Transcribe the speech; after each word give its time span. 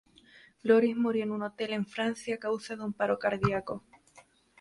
Goris 0.63 0.95
murió 0.97 1.23
en 1.25 1.31
un 1.31 1.43
hotel 1.43 1.73
en 1.73 1.85
Francia 1.85 2.33
a 2.33 2.39
causa 2.39 2.75
de 2.75 2.83
un 2.83 2.91
paro 2.91 3.19
cardíaco. 3.19 3.83